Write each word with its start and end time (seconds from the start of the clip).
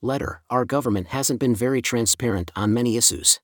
Letter 0.00 0.42
Our 0.48 0.64
government 0.64 1.08
hasn't 1.08 1.40
been 1.40 1.56
very 1.56 1.82
transparent 1.82 2.52
on 2.54 2.72
many 2.72 2.96
issues. 2.96 3.40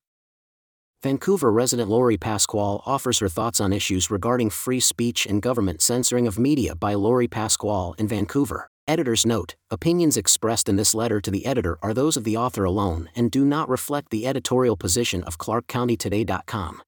Vancouver 1.03 1.51
resident 1.51 1.89
Laurie 1.89 2.17
Pascual 2.17 2.81
offers 2.85 3.19
her 3.19 3.27
thoughts 3.27 3.59
on 3.59 3.73
issues 3.73 4.09
regarding 4.09 4.49
free 4.49 4.79
speech 4.79 5.25
and 5.25 5.41
government 5.41 5.81
censoring 5.81 6.27
of 6.27 6.39
media 6.39 6.73
by 6.73 6.93
Laurie 6.93 7.27
Pascual 7.27 7.93
in 7.97 8.07
Vancouver. 8.07 8.69
Editor's 8.87 9.25
note 9.25 9.55
Opinions 9.69 10.15
expressed 10.15 10.69
in 10.69 10.77
this 10.77 10.95
letter 10.95 11.19
to 11.19 11.29
the 11.29 11.45
editor 11.45 11.77
are 11.81 11.93
those 11.93 12.15
of 12.15 12.23
the 12.23 12.37
author 12.37 12.63
alone 12.63 13.09
and 13.15 13.29
do 13.31 13.43
not 13.43 13.67
reflect 13.67 14.09
the 14.09 14.25
editorial 14.25 14.77
position 14.77 15.23
of 15.23 15.37
ClarkCountyToday.com. 15.37 16.81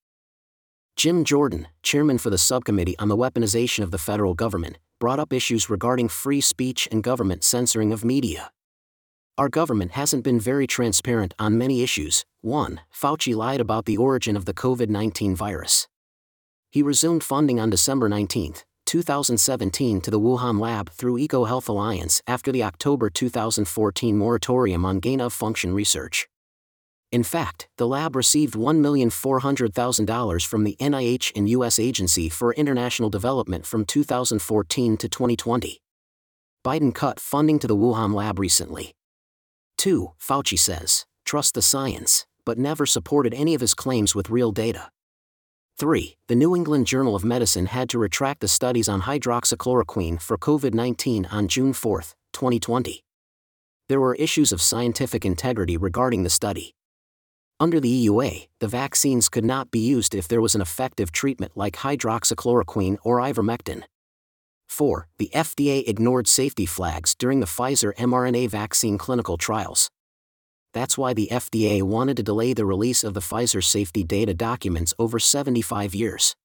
Jim 0.95 1.25
Jordan, 1.25 1.67
chairman 1.83 2.17
for 2.17 2.29
the 2.29 2.37
subcommittee 2.37 2.97
on 2.99 3.09
the 3.09 3.17
weaponization 3.17 3.83
of 3.83 3.91
the 3.91 3.97
federal 3.97 4.33
government, 4.33 4.77
brought 4.99 5.19
up 5.19 5.33
issues 5.33 5.69
regarding 5.69 6.07
free 6.07 6.39
speech 6.39 6.87
and 6.89 7.03
government 7.03 7.43
censoring 7.43 7.91
of 7.91 8.05
media. 8.05 8.49
Our 9.37 9.49
government 9.49 9.91
hasn't 9.91 10.23
been 10.23 10.39
very 10.39 10.65
transparent 10.65 11.35
on 11.37 11.59
many 11.59 11.83
issues. 11.83 12.25
1. 12.41 12.81
Fauci 12.91 13.35
lied 13.35 13.61
about 13.61 13.85
the 13.85 13.95
origin 13.95 14.35
of 14.35 14.45
the 14.45 14.53
COVID 14.53 14.89
19 14.89 15.35
virus. 15.35 15.87
He 16.71 16.81
resumed 16.81 17.23
funding 17.23 17.59
on 17.59 17.69
December 17.69 18.09
19, 18.09 18.55
2017 18.87 20.01
to 20.01 20.09
the 20.09 20.19
Wuhan 20.19 20.59
lab 20.59 20.89
through 20.89 21.19
EcoHealth 21.19 21.69
Alliance 21.69 22.19
after 22.25 22.51
the 22.51 22.63
October 22.63 23.11
2014 23.11 24.17
moratorium 24.17 24.83
on 24.83 24.99
gain 24.99 25.21
of 25.21 25.33
function 25.33 25.71
research. 25.71 26.27
In 27.11 27.21
fact, 27.21 27.67
the 27.77 27.87
lab 27.87 28.15
received 28.15 28.55
$1,400,000 28.55 30.45
from 30.47 30.63
the 30.63 30.75
NIH 30.79 31.31
and 31.35 31.47
U.S. 31.49 31.77
Agency 31.77 32.27
for 32.27 32.55
International 32.55 33.11
Development 33.11 33.67
from 33.67 33.85
2014 33.85 34.97
to 34.97 35.07
2020. 35.07 35.79
Biden 36.65 36.93
cut 36.93 37.19
funding 37.19 37.59
to 37.59 37.67
the 37.67 37.75
Wuhan 37.77 38.15
lab 38.15 38.39
recently. 38.39 38.93
2. 39.77 40.11
Fauci 40.19 40.57
says, 40.57 41.05
trust 41.25 41.53
the 41.53 41.61
science, 41.61 42.25
but 42.45 42.57
never 42.57 42.85
supported 42.85 43.33
any 43.33 43.53
of 43.53 43.61
his 43.61 43.73
claims 43.73 44.15
with 44.15 44.29
real 44.29 44.51
data. 44.51 44.89
3. 45.79 46.15
The 46.27 46.35
New 46.35 46.55
England 46.55 46.87
Journal 46.87 47.15
of 47.15 47.23
Medicine 47.23 47.67
had 47.67 47.87
to 47.89 47.99
retract 47.99 48.41
the 48.41 48.47
studies 48.47 48.89
on 48.89 49.03
hydroxychloroquine 49.03 50.19
for 50.19 50.37
COVID 50.37 50.73
19 50.73 51.27
on 51.27 51.47
June 51.47 51.71
4, 51.71 52.01
2020. 52.33 53.03
There 53.87 54.01
were 54.01 54.15
issues 54.15 54.51
of 54.51 54.61
scientific 54.61 55.23
integrity 55.23 55.77
regarding 55.77 56.23
the 56.23 56.29
study. 56.29 56.73
Under 57.59 57.79
the 57.79 58.07
EUA, 58.07 58.47
the 58.59 58.67
vaccines 58.67 59.29
could 59.29 59.45
not 59.45 59.71
be 59.71 59.79
used 59.79 60.13
if 60.13 60.27
there 60.27 60.41
was 60.41 60.55
an 60.55 60.61
effective 60.61 61.11
treatment 61.11 61.53
like 61.55 61.77
hydroxychloroquine 61.77 62.97
or 63.03 63.19
ivermectin. 63.19 63.83
4. 64.67 65.07
The 65.17 65.31
FDA 65.33 65.87
ignored 65.87 66.27
safety 66.27 66.65
flags 66.65 67.15
during 67.15 67.39
the 67.39 67.45
Pfizer 67.45 67.93
mRNA 67.95 68.49
vaccine 68.49 68.97
clinical 68.97 69.37
trials. 69.37 69.89
That's 70.73 70.97
why 70.97 71.13
the 71.13 71.29
FDA 71.31 71.81
wanted 71.81 72.17
to 72.17 72.23
delay 72.23 72.53
the 72.53 72.65
release 72.65 73.03
of 73.03 73.13
the 73.13 73.19
Pfizer 73.19 73.63
safety 73.63 74.03
data 74.03 74.33
documents 74.33 74.93
over 74.99 75.17
75 75.19 75.95
years. 75.95 76.35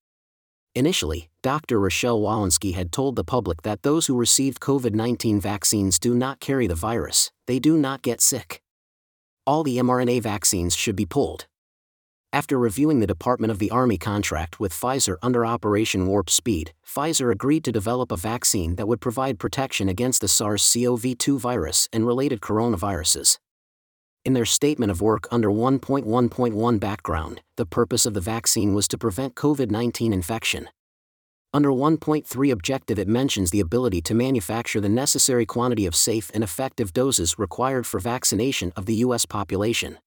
Initially, 0.75 1.29
Dr. 1.43 1.79
Rochelle 1.79 2.21
Walensky 2.21 2.75
had 2.75 2.93
told 2.93 3.17
the 3.17 3.25
public 3.25 3.61
that 3.63 3.83
those 3.83 4.07
who 4.07 4.17
received 4.17 4.61
COVID 4.61 4.95
19 4.95 5.39
vaccines 5.39 5.99
do 5.99 6.15
not 6.15 6.41
carry 6.41 6.67
the 6.67 6.75
virus, 6.75 7.31
they 7.47 7.59
do 7.59 7.77
not 7.77 8.01
get 8.01 8.23
sick. 8.23 8.63
All 9.47 9.63
the 9.63 9.77
mRNA 9.77 10.23
vaccines 10.23 10.75
should 10.75 10.97
be 10.97 11.05
pulled. 11.05 11.47
After 12.35 12.59
reviewing 12.59 13.01
the 13.01 13.07
Department 13.07 13.51
of 13.51 13.59
the 13.59 13.71
Army 13.71 13.99
contract 13.99 14.59
with 14.59 14.73
Pfizer 14.73 15.17
under 15.23 15.45
Operation 15.45 16.07
Warp 16.07 16.31
Speed, 16.31 16.73
Pfizer 16.83 17.31
agreed 17.31 17.63
to 17.65 17.73
develop 17.73 18.11
a 18.11 18.17
vaccine 18.17 18.77
that 18.77 18.89
would 18.89 19.03
provide 19.03 19.39
protection 19.39 19.87
against 19.87 20.23
the 20.23 20.29
SARS 20.29 20.73
CoV 20.73 21.19
2 21.19 21.39
virus 21.39 21.91
and 21.93 22.07
related 22.07 22.41
coronaviruses. 22.41 23.37
In 24.25 24.33
their 24.33 24.47
statement 24.47 24.91
of 24.91 25.03
work 25.03 25.29
under 25.31 25.51
1.1.1 25.51 26.81
background, 26.81 27.43
the 27.57 27.67
purpose 27.67 28.07
of 28.07 28.15
the 28.15 28.21
vaccine 28.23 28.73
was 28.73 28.89
to 28.89 28.97
prevent 28.97 29.35
COVID 29.35 29.71
19 29.71 30.15
infection. 30.15 30.71
Under 31.53 31.69
1.3 31.69 32.51
objective, 32.51 32.99
it 32.99 33.09
mentions 33.09 33.51
the 33.51 33.61
ability 33.61 34.01
to 34.01 34.15
manufacture 34.15 34.81
the 34.81 34.89
necessary 34.89 35.45
quantity 35.45 35.85
of 35.85 35.95
safe 35.95 36.31
and 36.33 36.43
effective 36.43 36.95
doses 36.95 37.39
required 37.39 37.87
for 37.87 38.01
vaccination 38.01 38.73
of 38.75 38.87
the 38.87 38.95
U.S. 38.95 39.27
population. 39.27 39.99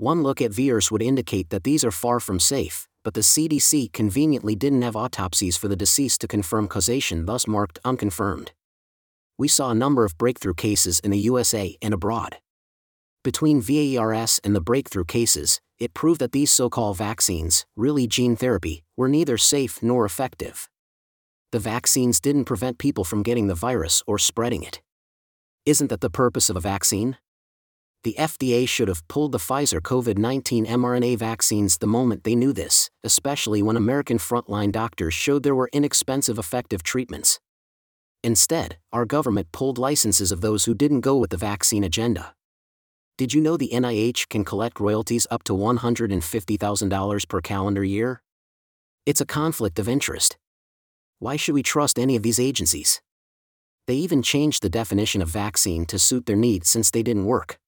One 0.00 0.22
look 0.22 0.40
at 0.40 0.52
VAERS 0.52 0.92
would 0.92 1.02
indicate 1.02 1.50
that 1.50 1.64
these 1.64 1.84
are 1.84 1.90
far 1.90 2.20
from 2.20 2.38
safe, 2.38 2.86
but 3.02 3.14
the 3.14 3.20
CDC 3.20 3.92
conveniently 3.92 4.54
didn't 4.54 4.82
have 4.82 4.94
autopsies 4.94 5.56
for 5.56 5.66
the 5.66 5.74
deceased 5.74 6.20
to 6.20 6.28
confirm 6.28 6.68
causation, 6.68 7.26
thus 7.26 7.48
marked 7.48 7.80
unconfirmed. 7.84 8.52
We 9.38 9.48
saw 9.48 9.72
a 9.72 9.74
number 9.74 10.04
of 10.04 10.16
breakthrough 10.16 10.54
cases 10.54 11.00
in 11.00 11.10
the 11.10 11.18
USA 11.18 11.76
and 11.82 11.92
abroad. 11.92 12.36
Between 13.24 13.60
VAERS 13.60 14.38
and 14.44 14.54
the 14.54 14.60
breakthrough 14.60 15.04
cases, 15.04 15.60
it 15.80 15.94
proved 15.94 16.20
that 16.20 16.30
these 16.30 16.52
so 16.52 16.70
called 16.70 16.96
vaccines, 16.96 17.66
really 17.74 18.06
gene 18.06 18.36
therapy, 18.36 18.84
were 18.96 19.08
neither 19.08 19.36
safe 19.36 19.82
nor 19.82 20.04
effective. 20.04 20.68
The 21.50 21.58
vaccines 21.58 22.20
didn't 22.20 22.44
prevent 22.44 22.78
people 22.78 23.02
from 23.02 23.24
getting 23.24 23.48
the 23.48 23.56
virus 23.56 24.04
or 24.06 24.16
spreading 24.16 24.62
it. 24.62 24.80
Isn't 25.66 25.88
that 25.88 26.02
the 26.02 26.08
purpose 26.08 26.48
of 26.48 26.56
a 26.56 26.60
vaccine? 26.60 27.16
The 28.04 28.14
FDA 28.16 28.68
should 28.68 28.86
have 28.86 29.06
pulled 29.08 29.32
the 29.32 29.38
Pfizer 29.38 29.80
COVID 29.80 30.18
19 30.18 30.66
mRNA 30.66 31.18
vaccines 31.18 31.78
the 31.78 31.86
moment 31.86 32.22
they 32.22 32.36
knew 32.36 32.52
this, 32.52 32.90
especially 33.02 33.60
when 33.60 33.76
American 33.76 34.18
frontline 34.18 34.70
doctors 34.70 35.14
showed 35.14 35.42
there 35.42 35.54
were 35.54 35.70
inexpensive 35.72 36.38
effective 36.38 36.84
treatments. 36.84 37.40
Instead, 38.22 38.78
our 38.92 39.04
government 39.04 39.50
pulled 39.50 39.78
licenses 39.78 40.30
of 40.30 40.40
those 40.40 40.64
who 40.64 40.74
didn't 40.74 41.00
go 41.00 41.16
with 41.16 41.30
the 41.30 41.36
vaccine 41.36 41.82
agenda. 41.82 42.34
Did 43.16 43.34
you 43.34 43.40
know 43.40 43.56
the 43.56 43.70
NIH 43.72 44.28
can 44.28 44.44
collect 44.44 44.78
royalties 44.78 45.26
up 45.28 45.42
to 45.44 45.52
$150,000 45.52 47.28
per 47.28 47.40
calendar 47.40 47.84
year? 47.84 48.22
It's 49.06 49.20
a 49.20 49.26
conflict 49.26 49.78
of 49.80 49.88
interest. 49.88 50.36
Why 51.18 51.34
should 51.34 51.54
we 51.54 51.64
trust 51.64 51.98
any 51.98 52.14
of 52.14 52.22
these 52.22 52.38
agencies? 52.38 53.02
They 53.88 53.96
even 53.96 54.22
changed 54.22 54.62
the 54.62 54.70
definition 54.70 55.20
of 55.20 55.28
vaccine 55.28 55.84
to 55.86 55.98
suit 55.98 56.26
their 56.26 56.36
needs 56.36 56.68
since 56.68 56.92
they 56.92 57.02
didn't 57.02 57.24
work 57.24 57.58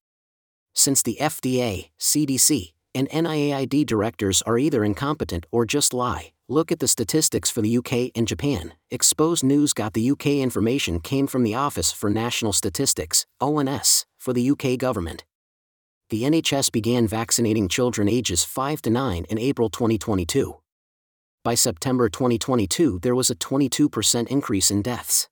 since 0.74 1.02
the 1.02 1.18
FDA, 1.20 1.90
CDC, 1.98 2.72
and 2.94 3.08
NIAID 3.10 3.86
directors 3.86 4.42
are 4.42 4.58
either 4.58 4.84
incompetent 4.84 5.46
or 5.50 5.64
just 5.64 5.92
lie. 5.92 6.32
Look 6.48 6.72
at 6.72 6.80
the 6.80 6.88
statistics 6.88 7.48
for 7.48 7.62
the 7.62 7.76
UK 7.76 8.10
and 8.16 8.26
Japan. 8.26 8.74
Exposed 8.90 9.44
News 9.44 9.72
got 9.72 9.92
the 9.92 10.10
UK 10.10 10.26
information 10.42 10.98
came 10.98 11.28
from 11.28 11.44
the 11.44 11.54
Office 11.54 11.92
for 11.92 12.10
National 12.10 12.52
Statistics, 12.52 13.24
ONS, 13.40 14.04
for 14.18 14.32
the 14.32 14.50
UK 14.50 14.76
government. 14.76 15.24
The 16.08 16.24
NHS 16.24 16.72
began 16.72 17.06
vaccinating 17.06 17.68
children 17.68 18.08
ages 18.08 18.42
5 18.42 18.82
to 18.82 18.90
9 18.90 19.26
in 19.30 19.38
April 19.38 19.70
2022. 19.70 20.56
By 21.44 21.54
September 21.54 22.08
2022, 22.08 22.98
there 22.98 23.14
was 23.14 23.30
a 23.30 23.36
22% 23.36 24.26
increase 24.26 24.70
in 24.72 24.82
deaths. 24.82 25.28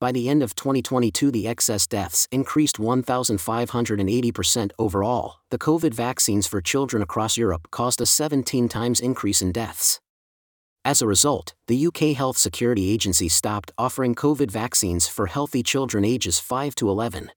By 0.00 0.12
the 0.12 0.30
end 0.30 0.42
of 0.42 0.54
2022, 0.54 1.30
the 1.30 1.46
excess 1.46 1.86
deaths 1.86 2.26
increased 2.32 2.78
1,580% 2.78 4.70
overall. 4.78 5.34
The 5.50 5.58
COVID 5.58 5.92
vaccines 5.92 6.46
for 6.46 6.62
children 6.62 7.02
across 7.02 7.36
Europe 7.36 7.68
caused 7.70 8.00
a 8.00 8.06
17 8.06 8.66
times 8.70 9.00
increase 9.00 9.42
in 9.42 9.52
deaths. 9.52 10.00
As 10.86 11.02
a 11.02 11.06
result, 11.06 11.52
the 11.66 11.86
UK 11.86 12.16
Health 12.16 12.38
Security 12.38 12.90
Agency 12.90 13.28
stopped 13.28 13.72
offering 13.76 14.14
COVID 14.14 14.50
vaccines 14.50 15.06
for 15.06 15.26
healthy 15.26 15.62
children 15.62 16.02
ages 16.02 16.38
5 16.38 16.74
to 16.76 16.88
11. 16.88 17.30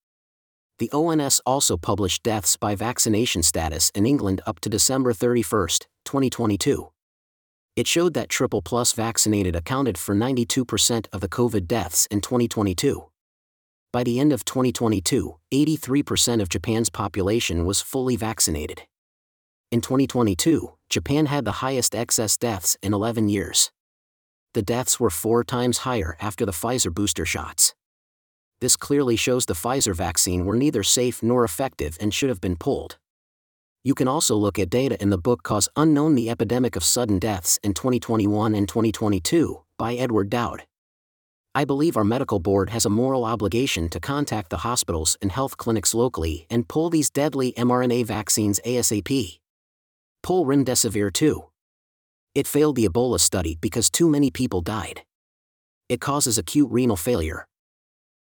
The 0.79 0.89
ONS 0.93 1.41
also 1.45 1.75
published 1.75 2.23
deaths 2.23 2.55
by 2.55 2.75
vaccination 2.75 3.43
status 3.43 3.91
in 3.93 4.05
England 4.05 4.39
up 4.47 4.61
to 4.61 4.69
December 4.69 5.11
31, 5.11 5.67
2022 6.05 6.93
it 7.75 7.87
showed 7.87 8.13
that 8.13 8.29
triple 8.29 8.61
plus 8.61 8.93
vaccinated 8.93 9.55
accounted 9.55 9.97
for 9.97 10.15
92% 10.15 11.07
of 11.11 11.21
the 11.21 11.27
COVID 11.27 11.67
deaths 11.67 12.05
in 12.07 12.21
2022. 12.21 13.09
By 13.91 14.03
the 14.03 14.19
end 14.19 14.33
of 14.33 14.45
2022, 14.45 15.37
83% 15.53 16.41
of 16.41 16.49
Japan's 16.49 16.89
population 16.89 17.65
was 17.65 17.81
fully 17.81 18.15
vaccinated. 18.15 18.83
In 19.71 19.81
2022, 19.81 20.73
Japan 20.89 21.25
had 21.27 21.45
the 21.45 21.63
highest 21.63 21.95
excess 21.95 22.37
deaths 22.37 22.77
in 22.83 22.93
11 22.93 23.29
years. 23.29 23.71
The 24.53 24.61
deaths 24.61 24.99
were 24.99 25.09
four 25.09 25.43
times 25.43 25.79
higher 25.79 26.15
after 26.21 26.45
the 26.45 26.51
Pfizer 26.51 26.93
booster 26.93 27.25
shots. 27.25 27.73
This 28.61 28.75
clearly 28.75 29.15
shows 29.15 29.45
the 29.45 29.55
Pfizer 29.55 29.95
vaccine 29.95 30.45
were 30.45 30.55
neither 30.55 30.83
safe 30.83 31.23
nor 31.23 31.43
effective 31.43 31.97
and 31.99 32.13
should 32.13 32.29
have 32.29 32.39
been 32.39 32.55
pulled. 32.55 32.97
You 33.85 33.93
can 33.93 34.07
also 34.07 34.37
look 34.37 34.57
at 34.59 34.69
data 34.69 35.01
in 35.01 35.09
the 35.09 35.17
book 35.17 35.43
Cause 35.43 35.67
Unknown 35.75 36.15
The 36.15 36.29
Epidemic 36.29 36.77
of 36.77 36.85
Sudden 36.85 37.19
Deaths 37.19 37.59
in 37.63 37.73
2021 37.73 38.55
and 38.55 38.65
2022 38.65 39.61
by 39.77 39.95
Edward 39.95 40.29
Dowd. 40.29 40.63
I 41.53 41.65
believe 41.65 41.97
our 41.97 42.05
medical 42.05 42.39
board 42.39 42.69
has 42.69 42.85
a 42.85 42.89
moral 42.89 43.25
obligation 43.25 43.89
to 43.89 43.99
contact 43.99 44.51
the 44.51 44.63
hospitals 44.63 45.17
and 45.21 45.33
health 45.33 45.57
clinics 45.57 45.93
locally 45.93 46.47
and 46.49 46.65
pull 46.65 46.89
these 46.89 47.09
deadly 47.09 47.51
mRNA 47.57 48.05
vaccines 48.05 48.61
ASAP. 48.65 49.39
Pull 50.23 50.45
Remdesivir 50.45 51.11
too. 51.11 51.49
It 52.33 52.47
failed 52.47 52.77
the 52.77 52.87
Ebola 52.87 53.19
study 53.19 53.57
because 53.59 53.89
too 53.89 54.07
many 54.07 54.31
people 54.31 54.61
died. 54.61 55.03
It 55.89 55.99
causes 55.99 56.37
acute 56.37 56.71
renal 56.71 56.95
failure. 56.95 57.47